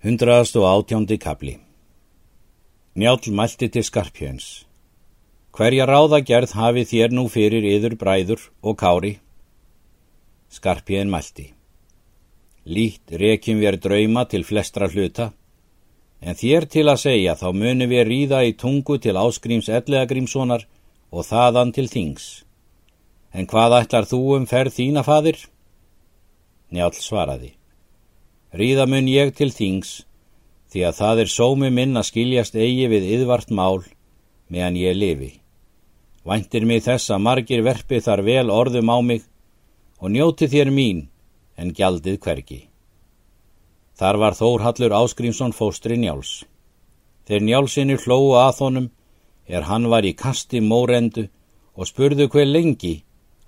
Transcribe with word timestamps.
Hundraðast 0.00 0.54
og 0.56 0.64
átjóndi 0.64 1.18
kapli 1.20 1.58
Njál 2.96 3.18
mælti 3.36 3.68
til 3.68 3.84
skarpjöns. 3.84 4.64
Hverja 5.52 5.84
ráðagerð 5.84 6.54
hafi 6.56 6.86
þér 6.88 7.12
nú 7.12 7.26
fyrir 7.28 7.66
yður 7.68 7.98
bræður 8.00 8.46
og 8.64 8.78
kári? 8.80 9.10
Skarpjön 10.48 11.12
mælti. 11.12 11.52
Lít 12.64 13.12
rekjum 13.12 13.60
við 13.60 13.76
drauma 13.84 14.24
til 14.24 14.40
flestra 14.48 14.88
hluta, 14.88 15.34
en 16.24 16.34
þér 16.34 16.64
til 16.72 16.88
að 16.88 17.02
segja 17.04 17.36
þá 17.36 17.52
munum 17.52 17.92
við 17.92 18.04
ríða 18.08 18.40
í 18.48 18.56
tungu 18.56 18.96
til 18.96 19.20
áskrims 19.20 19.68
ellegagrímssonar 19.68 20.64
og 21.12 21.28
þaðan 21.28 21.76
til 21.76 21.88
þings. 21.92 22.44
En 23.36 23.44
hvað 23.44 23.82
ætlar 23.84 24.08
þú 24.08 24.24
um 24.40 24.48
ferð 24.48 24.80
þína 24.80 25.04
fadir? 25.04 25.44
Njál 26.72 26.96
svaraði. 26.96 27.59
Ríða 28.50 28.86
mun 28.90 29.06
ég 29.06 29.30
til 29.38 29.52
þings, 29.54 30.00
því 30.70 30.80
að 30.88 30.96
það 30.98 31.20
er 31.22 31.30
sómi 31.30 31.68
minn 31.70 31.98
að 31.98 32.08
skiljast 32.08 32.56
eigi 32.58 32.88
við 32.90 33.06
yðvart 33.16 33.52
mál, 33.54 33.84
meðan 34.50 34.78
ég 34.80 34.96
lifi. 34.98 35.30
Væntir 36.26 36.66
mig 36.66 36.82
þess 36.82 37.12
að 37.14 37.22
margir 37.26 37.62
verpi 37.62 38.00
þar 38.02 38.24
vel 38.26 38.50
orðum 38.50 38.90
á 38.90 38.98
mig 39.00 39.22
og 40.02 40.10
njóti 40.10 40.50
þér 40.50 40.72
mín 40.74 41.06
en 41.56 41.70
gjaldið 41.76 42.18
hvergi. 42.24 42.60
Þar 43.94 44.18
var 44.18 44.34
Þórhallur 44.34 44.96
Áskrímsson 44.98 45.54
fóstri 45.54 45.96
Njáls. 46.00 46.42
Þeir 47.28 47.46
Njálsinni 47.46 47.96
hlóu 48.02 48.34
að 48.40 48.62
honum 48.64 48.90
er 49.46 49.68
hann 49.70 49.86
var 49.92 50.02
í 50.08 50.16
kasti 50.16 50.58
mórendu 50.58 51.28
og 51.76 51.86
spurðu 51.86 52.26
hver 52.32 52.48
lengi 52.50 52.94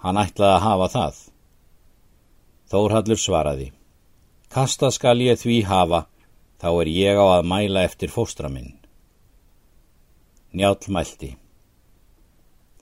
hann 0.04 0.20
ætlaði 0.20 0.54
að 0.54 0.64
hafa 0.66 0.88
það. 0.96 1.22
Þórhallur 2.70 3.20
svaraði. 3.20 3.72
Kasta 4.52 4.90
skal 4.92 5.22
ég 5.24 5.38
því 5.40 5.62
hafa, 5.64 6.02
þá 6.60 6.68
er 6.82 6.88
ég 6.92 7.16
á 7.16 7.26
að 7.38 7.46
mæla 7.48 7.86
eftir 7.88 8.10
fóstra 8.12 8.50
minn. 8.52 8.74
Njál 10.52 10.76
mælti. 10.92 11.30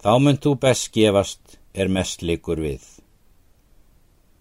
Þá 0.03 0.13
mynd 0.19 0.41
þú 0.43 0.55
best 0.65 0.91
gefast, 0.91 1.61
er 1.73 1.87
mest 1.87 2.25
likur 2.27 2.59
við. 2.59 2.83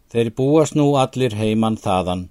Þeir 0.10 0.34
búast 0.34 0.74
nú 0.74 0.88
allir 0.98 1.38
heimann 1.38 1.78
þaðan 1.78 2.26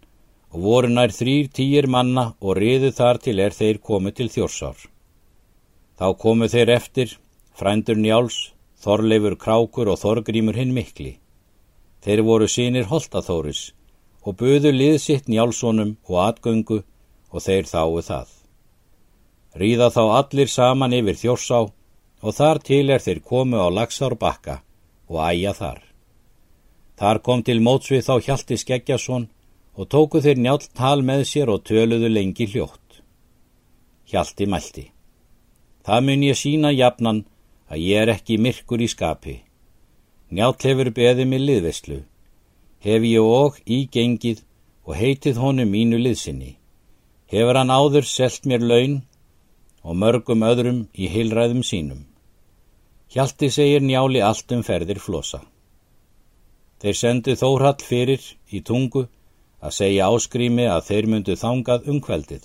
og 0.50 0.58
voru 0.66 0.90
nær 0.90 1.14
þrýr 1.14 1.46
týjir 1.54 1.86
manna 1.86 2.32
og 2.42 2.58
riðu 2.58 2.90
þar 2.90 3.22
til 3.22 3.38
er 3.38 3.54
þeir 3.54 3.78
komu 3.78 4.10
til 4.10 4.26
þjórsár. 4.34 4.82
Þá 5.94 6.06
komu 6.18 6.50
þeir 6.50 6.74
eftir, 6.74 7.14
frændur 7.54 8.02
Njáls, 8.02 8.50
Þorleifur 8.82 9.38
Krákur 9.38 9.94
og 9.94 10.02
Þorgrímur 10.02 10.58
hinn 10.58 10.74
mikli. 10.74 11.20
Þeir 12.02 12.26
voru 12.26 12.50
sínir 12.50 12.90
Holtaþóris 12.90 13.77
og 14.28 14.36
buðu 14.36 14.74
liðsitt 14.74 15.30
njálssonum 15.32 15.94
og 16.10 16.16
atgöngu 16.26 16.82
og 17.32 17.44
þeir 17.44 17.68
þáu 17.70 18.02
það. 18.04 18.28
Ríða 19.56 19.88
þá 19.94 20.02
allir 20.18 20.50
saman 20.52 20.96
yfir 20.98 21.16
þjórsá 21.22 21.60
og 21.64 22.34
þar 22.36 22.60
til 22.68 22.84
er 22.92 23.00
þeir 23.00 23.22
komu 23.24 23.56
á 23.56 23.68
lagsár 23.72 24.18
bakka 24.20 24.58
og 25.08 25.22
æja 25.24 25.54
þar. 25.56 25.80
Þar 27.00 27.22
kom 27.24 27.42
til 27.46 27.62
mótsvið 27.64 28.04
þá 28.04 28.14
Hjalti 28.26 28.58
Skeggjason 28.60 29.24
og 29.78 29.88
tóku 29.88 30.20
þeir 30.20 30.42
njált 30.44 30.68
tal 30.76 31.00
með 31.08 31.24
sér 31.32 31.54
og 31.54 31.64
töluðu 31.64 32.12
lengi 32.12 32.50
hljótt. 32.52 33.00
Hjalti 34.12 34.44
mælti. 34.50 34.86
Það 35.86 36.04
mun 36.04 36.28
ég 36.28 36.36
sína 36.36 36.74
jafnan 36.74 37.24
að 37.72 37.84
ég 37.86 38.02
er 38.02 38.12
ekki 38.18 38.36
myrkur 38.36 38.82
í 38.84 38.90
skapi. 38.92 39.36
Njátt 40.28 40.68
hefur 40.68 40.92
beðið 40.92 41.30
mig 41.32 41.44
liðveslu 41.46 42.02
hef 42.84 43.02
ég 43.02 43.24
og 43.24 43.58
ígengið 43.66 44.44
og 44.86 44.96
heitið 44.96 45.40
honum 45.42 45.70
mínu 45.72 45.98
liðsinni. 46.00 46.54
Hefur 47.28 47.58
hann 47.58 47.72
áður 47.74 48.06
selt 48.08 48.46
mér 48.48 48.64
laun 48.64 49.00
og 49.82 49.98
mörgum 49.98 50.44
öðrum 50.46 50.80
í 50.94 51.10
heilræðum 51.12 51.64
sínum. 51.66 52.06
Hjalti 53.12 53.50
segir 53.50 53.82
njáli 53.84 54.22
allt 54.24 54.52
um 54.52 54.62
ferðir 54.62 55.00
flosa. 55.00 55.42
Þeir 56.78 56.96
sendu 56.96 57.34
þórhall 57.34 57.82
fyrir 57.82 58.22
í 58.54 58.60
tungu 58.62 59.06
að 59.60 59.74
segja 59.80 60.08
áskrými 60.08 60.68
að 60.70 60.84
þeir 60.88 61.08
myndu 61.12 61.36
þangað 61.36 61.88
um 61.90 62.00
kveldið. 62.04 62.44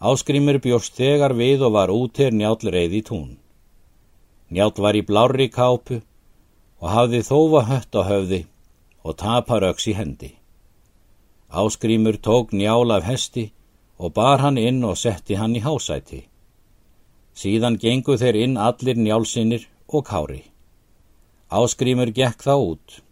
Áskrýmur 0.00 0.60
bjóst 0.64 0.96
þegar 0.96 1.34
við 1.36 1.66
og 1.66 1.74
var 1.76 1.92
útir 1.92 2.32
njál 2.32 2.56
reið 2.56 2.94
í 2.96 3.02
tún. 3.04 3.34
Njál 4.50 4.72
var 4.76 4.96
í 4.96 5.04
blári 5.04 5.50
kápu 5.52 6.00
og 6.80 6.88
hafði 6.88 7.20
þófa 7.26 7.66
hött 7.68 7.98
á 8.00 8.02
höfði 8.08 8.46
og 9.04 9.16
taparöks 9.16 9.86
í 9.90 9.94
hendi. 9.96 10.30
Áskrímur 11.50 12.20
tók 12.20 12.52
njál 12.52 12.90
af 12.92 13.04
hesti 13.04 13.50
og 13.98 14.12
bar 14.12 14.38
hann 14.38 14.58
inn 14.58 14.84
og 14.84 14.96
setti 14.96 15.34
hann 15.34 15.56
í 15.56 15.62
hásæti. 15.64 16.22
Síðan 17.34 17.78
gengu 17.82 18.16
þeir 18.20 18.36
inn 18.44 18.56
allir 18.56 18.96
njálsinnir 18.96 19.66
og 19.88 20.06
kári. 20.06 20.42
Áskrímur 21.50 22.12
gekk 22.14 22.44
þá 22.46 22.54
út. 22.54 23.02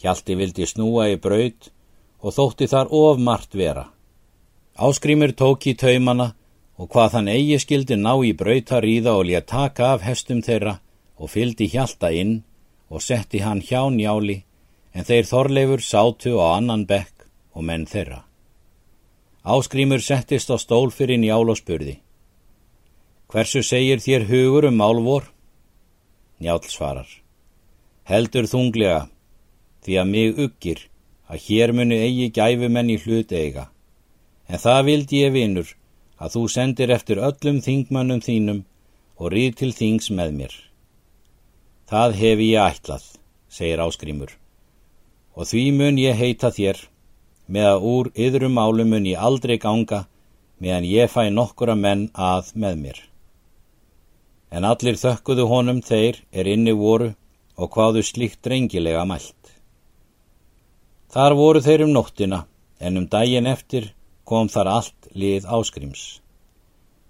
Hjalti 0.00 0.34
vildi 0.40 0.66
snúa 0.66 1.10
í 1.12 1.20
braud 1.20 1.68
og 2.24 2.32
þótti 2.32 2.68
þar 2.72 2.88
ofmart 2.90 3.54
vera. 3.54 3.86
Áskrímur 4.76 5.36
tók 5.36 5.66
í 5.66 5.76
taumana 5.76 6.32
og 6.76 6.88
hvað 6.92 7.12
þann 7.12 7.28
eigi 7.32 7.58
skildi 7.60 7.96
ná 8.00 8.12
í 8.24 8.32
brauta 8.32 8.80
ríða 8.80 9.16
og 9.20 9.28
létt 9.28 9.50
taka 9.52 9.92
af 9.94 10.04
hestum 10.08 10.40
þeirra 10.44 10.78
og 11.20 11.32
fyldi 11.32 11.68
hjalta 11.72 12.10
inn 12.12 12.42
og 12.88 13.02
setti 13.02 13.40
hann 13.44 13.60
hjá 13.60 13.84
njáli 13.92 14.45
en 14.96 15.04
þeir 15.04 15.28
þorleifur 15.28 15.82
sátu 15.84 16.38
á 16.40 16.56
annan 16.56 16.86
bekk 16.88 17.26
og 17.52 17.66
menn 17.68 17.84
þeirra. 17.84 18.22
Áskrímur 19.44 20.00
settist 20.00 20.48
á 20.48 20.56
stól 20.56 20.88
fyrir 20.90 21.20
njál 21.20 21.44
og 21.52 21.58
spurði. 21.60 21.98
Hversu 23.28 23.60
segir 23.62 24.00
þér 24.00 24.24
hugur 24.30 24.68
um 24.70 24.78
málvor? 24.80 25.28
Njál 26.40 26.64
svarar. 26.64 27.08
Heldur 28.08 28.48
þunglega, 28.48 29.08
því 29.84 29.98
að 30.00 30.10
mig 30.14 30.40
uggir 30.46 30.86
að 31.28 31.44
hér 31.44 31.74
muni 31.76 31.98
eigi 32.06 32.30
gæfumenn 32.32 32.94
í 32.94 32.96
hlut 33.04 33.32
eiga. 33.36 33.68
En 34.48 34.62
það 34.62 34.86
vildi 34.88 35.22
ég 35.26 35.34
vinur 35.36 35.74
að 36.16 36.38
þú 36.38 36.46
sendir 36.56 36.94
eftir 36.94 37.20
öllum 37.20 37.60
þingmannum 37.60 38.24
þínum 38.24 38.64
og 39.20 39.32
rýð 39.34 39.60
til 39.60 39.72
þings 39.76 40.08
með 40.08 40.34
mér. 40.40 40.56
Það 41.90 42.18
hefi 42.22 42.50
ég 42.54 42.74
ætlað, 42.76 43.04
segir 43.50 43.82
Áskrímur 43.82 44.36
og 45.36 45.48
því 45.50 45.64
mun 45.76 45.98
ég 46.00 46.16
heita 46.16 46.50
þér, 46.50 46.78
með 47.46 47.66
að 47.70 47.84
úr 47.92 48.08
yðrum 48.26 48.56
málum 48.56 48.88
mun 48.90 49.06
ég 49.06 49.20
aldrei 49.20 49.58
ganga, 49.60 50.06
meðan 50.58 50.88
ég 50.88 51.12
fæ 51.12 51.28
nokkura 51.30 51.76
menn 51.76 52.08
að 52.14 52.54
með 52.56 52.80
mér. 52.84 52.98
En 54.50 54.64
allir 54.64 54.96
þökkuðu 54.96 55.44
honum 55.50 55.82
þeir 55.84 56.22
er 56.32 56.48
inni 56.48 56.72
voru 56.72 57.12
og 57.56 57.72
hvaðu 57.74 58.02
slíkt 58.02 58.40
drengilega 58.46 59.04
mælt. 59.04 59.52
Þar 61.12 61.36
voru 61.36 61.60
þeir 61.64 61.84
um 61.84 61.92
nóttina, 61.92 62.44
en 62.80 62.96
um 63.00 63.06
daginn 63.08 63.46
eftir 63.46 63.92
kom 64.24 64.48
þar 64.48 64.72
allt 64.78 65.10
lið 65.12 65.46
áskrims. 65.58 66.20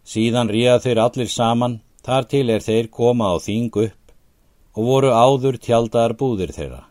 Síðan 0.06 0.50
ríða 0.50 0.80
þeir 0.82 1.00
allir 1.02 1.30
saman, 1.30 1.80
þar 2.06 2.28
til 2.30 2.50
er 2.50 2.62
þeir 2.62 2.90
koma 2.90 3.32
á 3.34 3.36
þing 3.42 3.70
upp 3.86 4.12
og 4.76 4.84
voru 4.90 5.10
áður 5.10 5.56
tjaldar 5.62 6.14
búðir 6.18 6.52
þeirra. 6.54 6.84